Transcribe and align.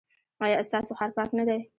ایا 0.43 0.57
ستاسو 0.67 0.91
ښار 0.99 1.11
پاک 1.17 1.29
نه 1.39 1.43
دی؟ 1.47 1.57